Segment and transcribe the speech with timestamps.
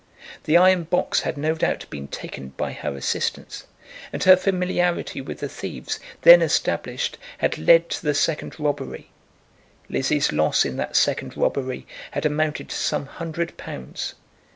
[0.45, 3.67] The iron box had no doubt been taken by her assistance,
[4.11, 9.11] and her familiarity with the thieves, then established, had led to the second robbery.
[9.91, 14.15] Lizzie's loss in that second robbery had amounted to some hundred pounds.